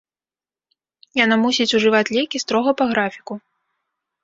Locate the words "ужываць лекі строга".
1.81-2.71